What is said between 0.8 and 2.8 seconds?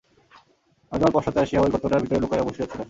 আমি তোমার পশ্চাতে আসিয়া ঐ গর্তটার ভিতরে লুকাইয়া বসিয়া ছিলাম।